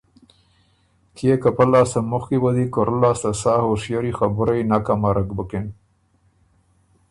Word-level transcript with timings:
کيې 1.15 1.35
که 1.41 1.49
پۀ 1.55 1.63
لاسته 1.71 1.99
مخکی 2.11 2.37
وه 2.41 2.51
دی 2.55 2.65
کُورۀ 2.73 2.95
لاسته 3.03 3.31
سا 3.41 3.53
هُشئری 3.65 4.11
خبُرئ 4.17 4.61
نک 4.69 4.87
امرک 4.93 5.27
بُکِن۔ 5.37 5.65